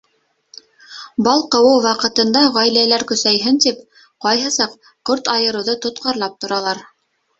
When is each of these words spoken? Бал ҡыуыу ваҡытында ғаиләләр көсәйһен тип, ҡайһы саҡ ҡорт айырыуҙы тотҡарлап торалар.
Бал 1.27 1.43
ҡыуыу 1.55 1.83
ваҡытында 1.83 2.41
ғаиләләр 2.57 3.05
көсәйһен 3.11 3.61
тип, 3.67 3.85
ҡайһы 4.27 4.53
саҡ 4.57 4.75
ҡорт 5.11 5.31
айырыуҙы 5.39 5.77
тотҡарлап 5.87 6.41
торалар. 6.47 6.83